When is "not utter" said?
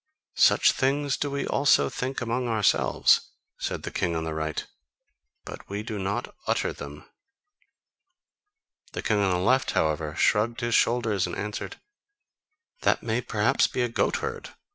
5.99-6.73